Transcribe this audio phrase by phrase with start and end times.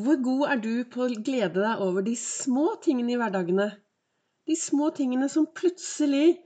[0.00, 3.66] Hvor god er du på å glede deg over de små tingene i hverdagene?
[4.48, 6.38] De små tingene som plutselig,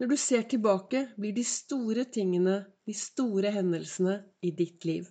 [0.00, 2.54] når du ser tilbake, blir de store tingene,
[2.88, 4.16] de store hendelsene
[4.46, 5.10] i ditt liv.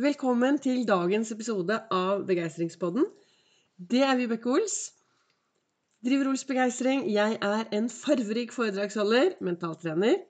[0.00, 3.04] Velkommen til dagens episode av Begeistringspodden.
[3.76, 4.78] Det er Vibeke Ols.
[6.06, 7.04] Driver Ols Begeistring.
[7.12, 10.22] Jeg er en farverik foredragsholder, mentaltrener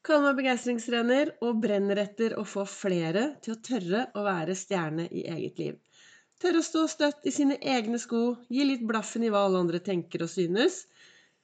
[0.00, 5.04] Kaller meg begeistringstrener og brenner etter å få flere til å tørre å være stjerne
[5.12, 5.74] i eget liv.
[6.40, 9.80] Tørre å stå støtt i sine egne sko, gi litt blaffen i hva alle andre
[9.84, 10.86] tenker og synes.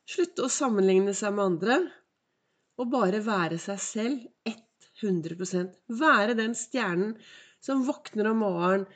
[0.09, 1.77] Slutte å sammenligne seg med andre,
[2.80, 4.55] og bare være seg selv
[5.02, 7.12] 100% Være den stjernen
[7.61, 8.87] som våkner om morgenen,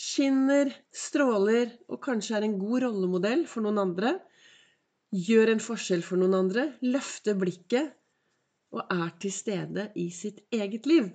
[0.00, 4.14] skinner, stråler og kanskje er en god rollemodell for noen andre.
[5.12, 6.70] Gjør en forskjell for noen andre.
[6.80, 7.92] Løfte blikket
[8.72, 11.10] og er til stede i sitt eget liv.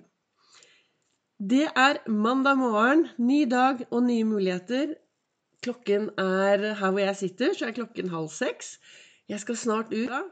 [1.36, 4.94] Det er mandag morgen, ny dag og nye muligheter.
[5.60, 8.78] Klokken er her hvor jeg sitter, så er klokken halv seks.
[9.28, 10.30] Jeg skal snart ut.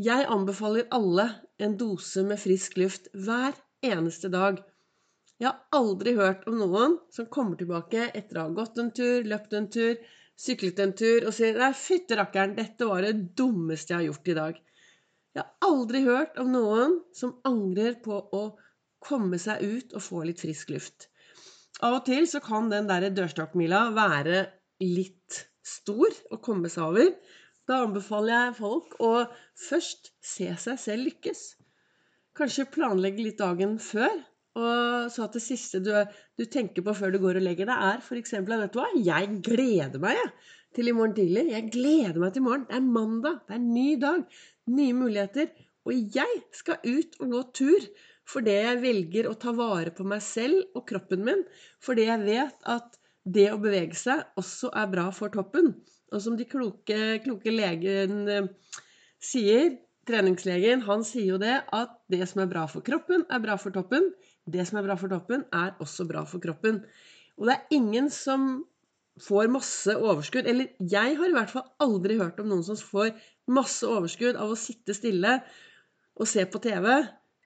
[0.00, 1.26] Jeg anbefaler alle
[1.60, 3.52] en dose med frisk luft hver
[3.84, 4.62] eneste dag.
[5.36, 9.20] Jeg har aldri hørt om noen som kommer tilbake etter å ha gått en tur,
[9.28, 10.00] løpt en tur,
[10.40, 14.32] syklet en tur og sier 'Nei, fytte rakkeren, dette var det dummeste jeg har gjort
[14.32, 14.64] i dag'.
[15.36, 18.44] Jeg har aldri hørt om noen som angrer på å
[19.00, 21.08] komme seg ut og få litt frisk luft.
[21.80, 24.42] Av og til så kan den der dørstokkmila være
[24.84, 27.14] litt stor å komme seg over.
[27.68, 29.12] Da anbefaler jeg folk å
[29.68, 31.44] først se seg selv lykkes.
[32.36, 34.12] Kanskje planlegge litt dagen før.
[34.60, 35.92] Og så at det siste du,
[36.36, 39.28] du, tenker på før du går og legger deg, er f.eks.: Vet du hva, jeg
[39.46, 40.30] gleder meg jeg,
[40.74, 41.44] til i morgen tidlig.
[41.52, 42.66] Jeg gleder meg til i morgen.
[42.66, 43.38] Det er mandag.
[43.46, 44.40] Det er en ny dag
[44.74, 45.52] nye muligheter.
[45.86, 47.86] Og jeg skal ut og gå tur
[48.30, 51.44] fordi jeg velger å ta vare på meg selv og kroppen min.
[51.82, 55.74] Fordi jeg vet at det å bevege seg også er bra for toppen.
[56.10, 58.48] Og som de kloke, kloke legen eh,
[59.22, 59.76] sier,
[60.08, 63.74] treningslegen, han sier jo det at det som er bra for kroppen, er bra for
[63.74, 64.10] toppen.
[64.50, 66.82] Det som er bra for toppen, er også bra for kroppen.
[67.38, 68.64] Og det er ingen som
[69.20, 70.48] får masse overskudd.
[70.50, 73.12] Eller jeg har i hvert fall aldri hørt om noen som får
[73.50, 75.38] masse overskudd av å sitte stille
[76.20, 76.88] og se på TV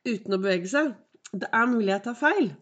[0.08, 0.92] uten å bevege seg.
[1.32, 2.52] Det er mulig jeg tar feil.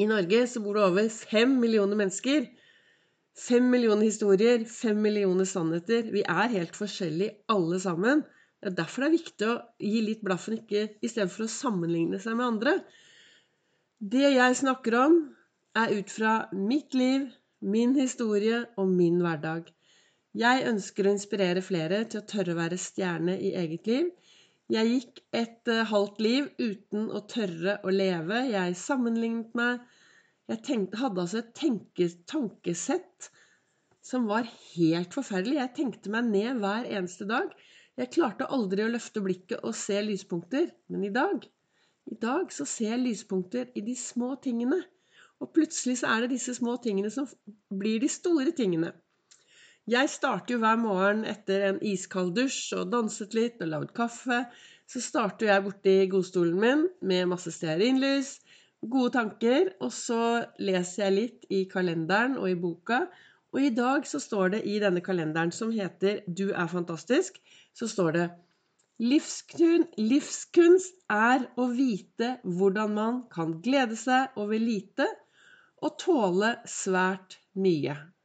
[0.00, 2.46] I Norge så bor det over fem millioner mennesker.
[3.36, 6.08] Fem millioner historier, fem millioner sannheter.
[6.12, 8.24] Vi er helt forskjellige alle sammen.
[8.60, 9.56] Det er derfor det er viktig å
[9.92, 12.76] gi litt blaffen ikke, istedenfor å sammenligne seg med andre.
[14.00, 15.18] Det jeg snakker om,
[15.76, 17.28] er ut fra mitt liv,
[17.60, 19.68] min historie og min hverdag.
[20.36, 24.08] Jeg ønsker å inspirere flere til å tørre å være stjerne i eget liv.
[24.72, 28.40] Jeg gikk et uh, halvt liv uten å tørre å leve.
[28.50, 29.84] Jeg sammenlignet meg.
[30.50, 33.28] Jeg tenkte, hadde altså et tenke, tankesett
[34.06, 35.60] som var helt forferdelig.
[35.60, 37.54] Jeg tenkte meg ned hver eneste dag.
[37.96, 40.68] Jeg klarte aldri å løfte blikket og se lyspunkter.
[40.90, 41.46] Men i dag,
[42.10, 44.82] i dag så ser jeg lyspunkter i de små tingene.
[45.42, 47.30] Og plutselig så er det disse små tingene som
[47.70, 48.92] blir de store tingene.
[49.86, 54.40] Jeg starter jo hver morgen etter en iskald dusj og danset litt og lagd kaffe.
[54.90, 58.32] Så starter jeg borti godstolen min med masse stearinlys,
[58.82, 63.04] gode tanker, og så leser jeg litt i kalenderen og i boka.
[63.54, 67.38] Og i dag så står det i denne kalenderen som heter 'Du er fantastisk',
[67.72, 68.26] så står det
[68.98, 75.06] Livskunst er å vite hvordan man kan glede seg over lite
[75.78, 78.15] og tåle svært mye.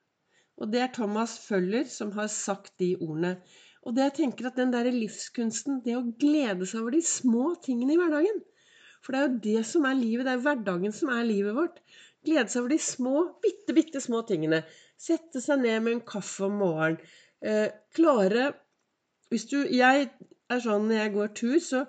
[0.61, 3.35] Og det er Thomas Føller som har sagt de ordene.
[3.81, 7.55] Og det jeg tenker at den der livskunsten, det å glede seg over de små
[7.65, 8.43] tingene i hverdagen
[9.01, 10.27] For det er jo det som er livet.
[10.27, 11.79] Det er hverdagen som er livet vårt.
[12.21, 14.61] Glede seg over de små, bitte, bitte små tingene.
[15.01, 17.01] Sette seg ned med en kaffe om morgenen.
[17.41, 18.51] Eh, klare
[19.31, 20.09] Hvis du Jeg
[20.51, 21.79] er sånn når jeg går tur, så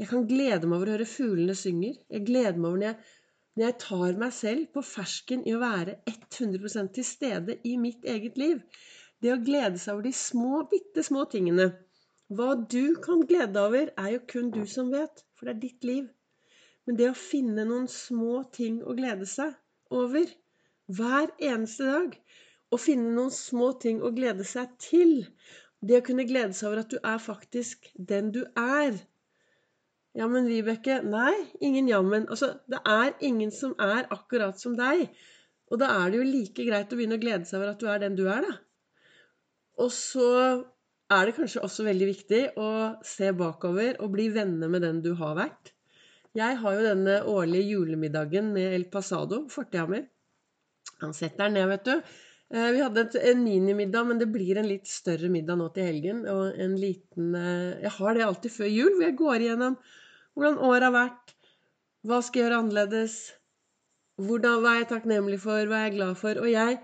[0.00, 1.98] jeg kan glede meg over å høre fuglene synger.
[2.08, 2.98] Jeg gleder meg over når jeg
[3.56, 8.06] når jeg tar meg selv på fersken i å være 100% til stede i mitt
[8.08, 8.62] eget liv.
[9.22, 11.68] Det å glede seg over de små, bitte små tingene.
[12.32, 15.64] Hva du kan glede deg over, er jo kun du som vet, for det er
[15.66, 16.08] ditt liv.
[16.86, 19.52] Men det å finne noen små ting å glede seg
[19.92, 20.26] over
[20.90, 22.16] hver eneste dag,
[22.72, 25.26] å finne noen små ting å glede seg til,
[25.84, 28.96] det å kunne glede seg over at du er faktisk den du er,
[30.18, 31.32] ja, men Vibeke Nei,
[31.64, 32.26] ingen jammen.
[32.28, 35.06] Altså, det er ingen som er akkurat som deg.
[35.72, 37.88] Og da er det jo like greit å begynne å glede seg over at du
[37.88, 38.56] er den du er, da.
[39.80, 40.28] Og så
[41.12, 42.68] er det kanskje også veldig viktig å
[43.08, 45.72] se bakover og bli venner med den du har vært.
[46.36, 50.02] Jeg har jo denne årlige julemiddagen med El Pasado, fortida mi.
[51.00, 52.12] Han setter den ned, vet du.
[52.52, 56.22] Eh, vi hadde en minimiddag, men det blir en litt større middag nå til helgen.
[56.28, 59.80] Og en liten eh, Jeg har det alltid før jul, hvor jeg går igjennom
[60.34, 61.34] hvordan året har vært.
[62.02, 63.16] Hva skal jeg gjøre annerledes?
[64.22, 65.68] Hvordan, hva er jeg takknemlig for?
[65.68, 66.40] Hva er jeg glad for?
[66.42, 66.78] Og jeg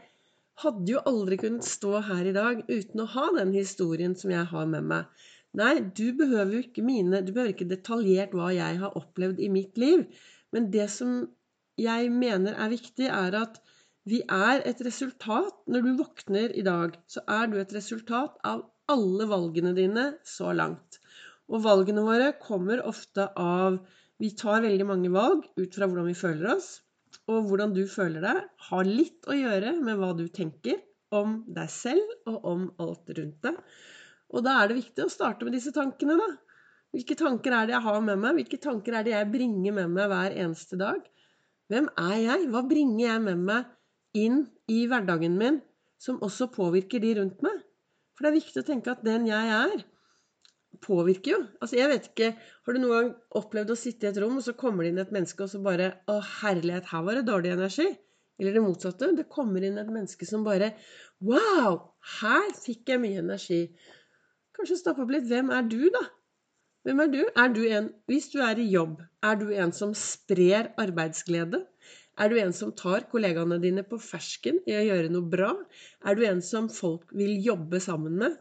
[0.62, 4.46] hadde jo aldri kunnet stå her i dag uten å ha den historien som jeg
[4.52, 5.26] har med meg.
[5.58, 9.48] Nei, du behøver jo ikke mine Du behøver ikke detaljert hva jeg har opplevd i
[9.52, 10.04] mitt liv.
[10.52, 11.22] Men det som
[11.78, 13.60] jeg mener er viktig, er at
[14.08, 18.66] vi er et resultat Når du våkner i dag, så er du et resultat av
[18.88, 20.97] alle valgene dine så langt.
[21.48, 23.78] Og valgene våre kommer ofte av
[24.18, 26.80] Vi tar veldig mange valg ut fra hvordan vi føler oss.
[27.30, 30.80] Og hvordan du føler deg, har litt å gjøre med hva du tenker
[31.14, 33.60] om deg selv og om alt rundt deg.
[34.34, 36.28] Og da er det viktig å starte med disse tankene, da.
[36.92, 38.40] Hvilke tanker er det jeg har med meg?
[38.40, 41.00] Hvilke tanker er det jeg bringer med meg hver eneste dag?
[41.68, 42.48] Hvem er jeg?
[42.52, 44.42] Hva bringer jeg med meg inn
[44.72, 45.60] i hverdagen min
[46.00, 47.60] som også påvirker de rundt meg.
[48.16, 49.82] For det er viktig å tenke at den jeg er,
[50.84, 51.38] påvirker jo.
[51.62, 53.08] Altså, jeg vet ikke Har du noen gang
[53.40, 55.62] opplevd å sitte i et rom, og så kommer det inn et menneske, og så
[55.64, 57.88] bare Å, herlighet, her var det dårlig energi.
[58.38, 59.10] Eller det motsatte.
[59.18, 60.74] Det kommer inn et menneske som bare
[61.24, 61.80] Wow!
[62.20, 63.64] Her fikk jeg mye energi.
[64.54, 65.26] Kanskje stoppe opp litt.
[65.30, 66.04] Hvem er du, da?
[66.86, 67.20] Hvem er du?
[67.34, 71.64] Er du en Hvis du er i jobb, er du en som sprer arbeidsglede?
[72.18, 75.52] Er du en som tar kollegaene dine på fersken i å gjøre noe bra?
[76.02, 78.34] Er du en som folk vil jobbe sammen med?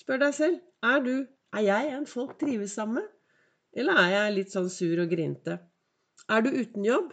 [0.00, 0.62] Spør deg selv.
[0.84, 1.14] Er du
[1.56, 3.08] Er jeg en folk trives sammen med?
[3.80, 5.58] Eller er jeg litt sånn sur og grinte?
[6.30, 7.12] Er du uten jobb?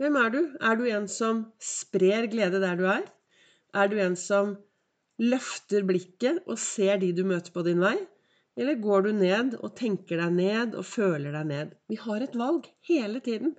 [0.00, 0.40] Hvem er du?
[0.60, 3.06] Er du en som sprer glede der du er?
[3.74, 4.56] Er du en som
[5.22, 7.96] løfter blikket og ser de du møter på din vei?
[8.56, 11.74] Eller går du ned og tenker deg ned og føler deg ned?
[11.90, 13.56] Vi har et valg hele tiden.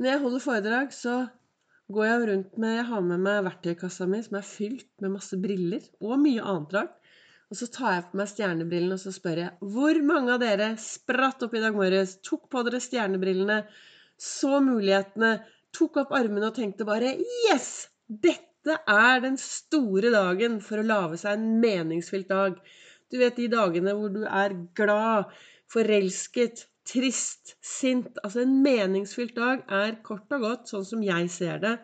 [0.00, 1.16] Når jeg holder foredrag, så
[1.92, 5.36] går jeg rundt med Jeg har med meg verktøykassa mi som er fylt med masse
[5.40, 6.99] briller og mye annet rart.
[7.50, 10.68] Og så tar jeg på meg stjernebrillene og så spør jeg hvor mange av dere
[10.78, 13.64] spratt opp i dag morges, tok på dere stjernebrillene,
[14.20, 15.32] så mulighetene,
[15.74, 17.16] tok opp armene og tenkte bare
[17.48, 17.88] Yes!
[18.10, 22.58] Dette er den store dagen for å lage seg en meningsfylt dag.
[23.10, 25.30] Du vet de dagene hvor du er glad,
[25.70, 31.62] forelsket, trist, sint Altså en meningsfylt dag er kort og godt, sånn som jeg ser
[31.62, 31.76] det,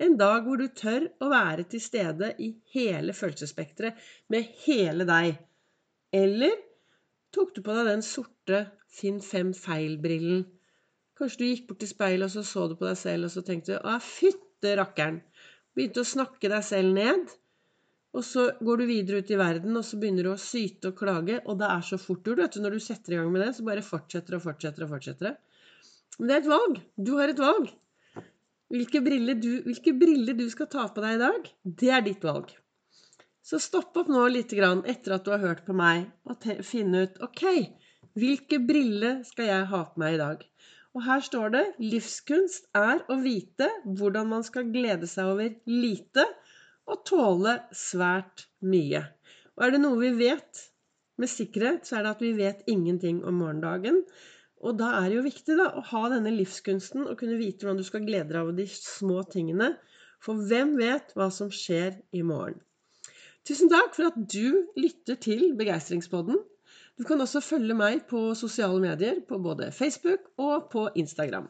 [0.00, 3.98] en dag hvor du tør å være til stede i hele følelsesspekteret,
[4.32, 5.34] med hele deg.
[6.16, 6.56] Eller
[7.34, 10.46] tok du på deg den sorte Finn fem feil-brillen?
[11.20, 13.44] Kanskje du gikk bort til speilet, og så så du på deg selv, og så
[13.46, 15.20] tenkte du 'Å, fytte rakkeren'.
[15.76, 17.36] Begynte å snakke deg selv ned.
[18.16, 20.96] Og så går du videre ut i verden, og så begynner du å syte og
[20.98, 21.36] klage.
[21.46, 22.56] Og det er så fort gjort.
[22.56, 25.36] Når du setter i gang med det, så bare fortsetter og fortsetter og fortsetter.
[26.18, 26.80] Men det er et valg.
[26.98, 27.70] Du har et valg.
[28.70, 31.48] Hvilke briller, du, hvilke briller du skal ta på deg i dag,
[31.82, 32.52] det er ditt valg.
[33.42, 37.06] Så stopp opp nå litt grann etter at du har hørt på meg, og finne
[37.06, 37.42] ut OK,
[38.18, 40.44] hvilke briller skal jeg ha på meg i dag?
[40.94, 46.26] Og her står det livskunst er å vite hvordan man skal glede seg over lite
[46.90, 49.04] og tåle svært mye.
[49.54, 50.64] Og er det noe vi vet
[51.20, 54.02] med sikkerhet, så er det at vi vet ingenting om morgendagen.
[54.60, 57.80] Og da er det jo viktig da, å ha denne livskunsten og kunne vite hvordan
[57.80, 59.72] du skal glede deg over de små tingene.
[60.20, 62.58] For hvem vet hva som skjer i morgen?
[63.48, 66.36] Tusen takk for at du lytter til Begeistringspodden.
[67.00, 71.48] Du kan også følge meg på sosiale medier, på både Facebook og på Instagram.